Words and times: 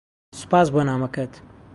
سوپاس 0.39 0.67
بۆ 0.73 0.81
نامەکەت. 0.89 1.31